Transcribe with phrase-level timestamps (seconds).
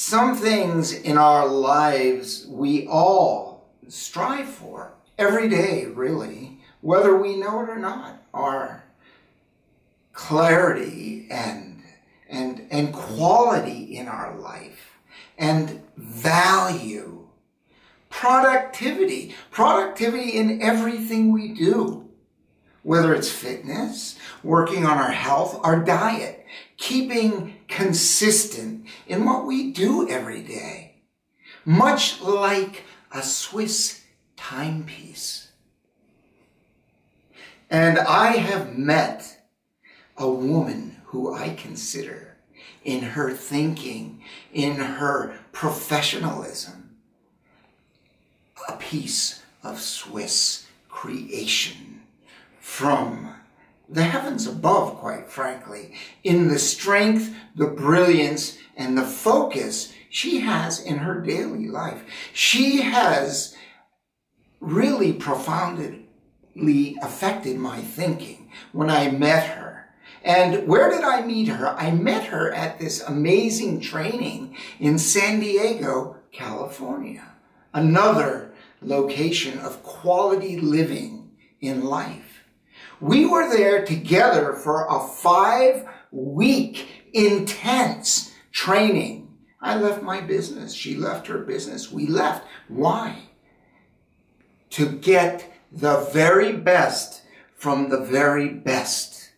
[0.00, 7.62] some things in our lives we all strive for every day, really, whether we know
[7.62, 8.82] it or not, are
[10.14, 11.82] clarity and,
[12.30, 14.98] and, and quality in our life
[15.36, 17.28] and value,
[18.08, 22.08] productivity, productivity in everything we do,
[22.82, 30.08] whether it's fitness, working on our health, our diet, keeping consistent in what we do
[30.08, 30.94] every day,
[31.64, 34.02] much like a Swiss
[34.36, 35.50] timepiece.
[37.68, 39.42] And I have met
[40.16, 42.36] a woman who I consider
[42.84, 44.22] in her thinking,
[44.52, 46.96] in her professionalism,
[48.68, 51.89] a piece of Swiss creation
[52.60, 53.34] from
[53.88, 60.80] the heavens above, quite frankly, in the strength, the brilliance, and the focus she has
[60.80, 62.04] in her daily life.
[62.32, 63.56] She has
[64.60, 66.06] really profoundly
[67.02, 69.88] affected my thinking when I met her.
[70.22, 71.68] And where did I meet her?
[71.68, 77.26] I met her at this amazing training in San Diego, California.
[77.72, 78.52] Another
[78.82, 81.30] location of quality living
[81.60, 82.29] in life.
[83.00, 89.28] We were there together for a five week intense training.
[89.60, 90.74] I left my business.
[90.74, 91.90] She left her business.
[91.90, 92.46] We left.
[92.68, 93.22] Why?
[94.70, 97.22] To get the very best
[97.54, 99.30] from the very best.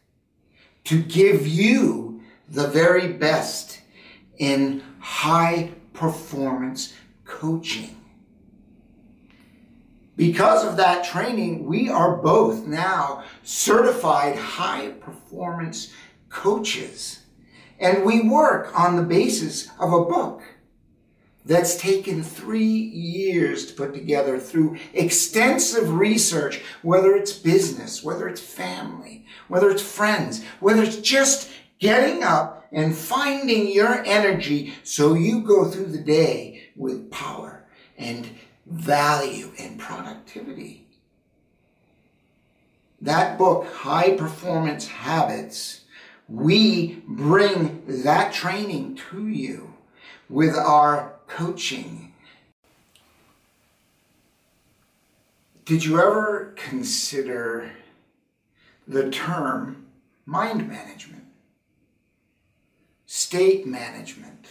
[0.84, 3.80] To give you the very best
[4.38, 8.01] in high performance coaching.
[10.22, 15.92] Because of that training, we are both now certified high performance
[16.28, 17.24] coaches.
[17.80, 20.42] And we work on the basis of a book
[21.44, 28.40] that's taken three years to put together through extensive research, whether it's business, whether it's
[28.40, 35.40] family, whether it's friends, whether it's just getting up and finding your energy so you
[35.40, 37.66] go through the day with power
[37.98, 38.30] and
[38.66, 40.86] value and productivity.
[43.00, 45.80] That book, High Performance Habits,
[46.28, 49.74] we bring that training to you
[50.28, 52.12] with our coaching.
[55.64, 57.72] Did you ever consider
[58.86, 59.86] the term
[60.26, 61.24] mind management,
[63.06, 64.46] state management,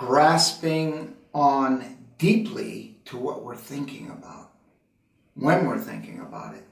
[0.00, 4.50] grasping on deeply to what we're thinking about
[5.34, 6.64] when we're thinking about it,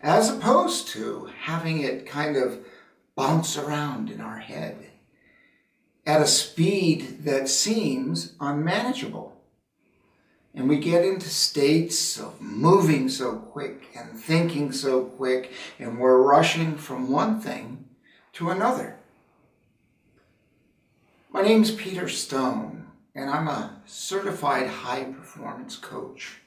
[0.00, 2.58] as opposed to having it kind of
[3.14, 4.76] bounce around in our head
[6.04, 9.40] at a speed that seems unmanageable.
[10.52, 16.20] And we get into states of moving so quick and thinking so quick, and we're
[16.20, 17.84] rushing from one thing
[18.32, 18.98] to another.
[21.34, 26.42] My name's Peter Stone, and I'm a certified high performance coach.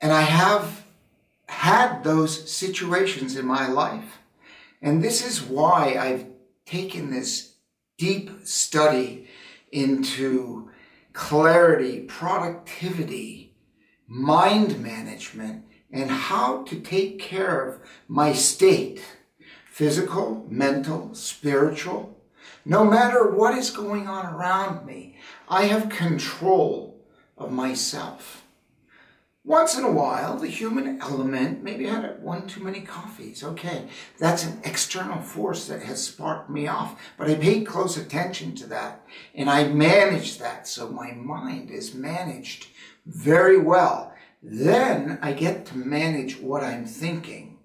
[0.00, 0.84] And I have
[1.48, 4.18] had those situations in my life.
[4.80, 6.26] And this is why I've
[6.64, 7.56] taken this
[7.96, 9.26] deep study
[9.72, 10.70] into
[11.12, 13.56] clarity, productivity,
[14.06, 19.02] mind management, and how to take care of my state
[19.72, 22.17] physical, mental, spiritual.
[22.64, 25.16] No matter what is going on around me,
[25.48, 27.00] I have control
[27.36, 28.44] of myself.
[29.44, 33.42] Once in a while, the human element maybe had one too many coffees.
[33.42, 33.88] Okay,
[34.18, 37.00] that's an external force that has sparked me off.
[37.16, 40.68] But I paid close attention to that and I managed that.
[40.68, 42.66] So my mind is managed
[43.06, 44.12] very well.
[44.42, 47.57] Then I get to manage what I'm thinking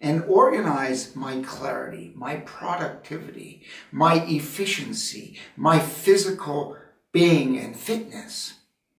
[0.00, 3.62] and organize my clarity, my productivity,
[3.92, 6.76] my efficiency, my physical
[7.12, 8.59] being and fitness